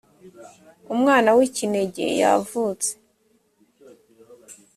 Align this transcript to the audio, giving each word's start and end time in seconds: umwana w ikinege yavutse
umwana 0.93 1.29
w 1.37 1.39
ikinege 1.47 2.05
yavutse 2.21 2.89